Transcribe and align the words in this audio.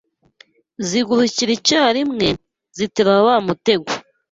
Zigurukira 0.87 1.51
icyarimwe, 1.57 2.27
ziterura 2.77 3.19
wa 3.27 3.37
mutego 3.45 3.89